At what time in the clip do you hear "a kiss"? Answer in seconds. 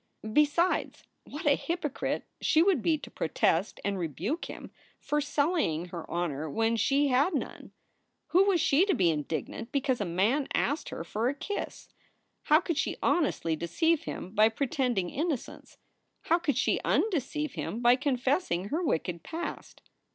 11.29-11.87